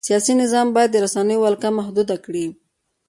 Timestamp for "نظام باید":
0.41-0.89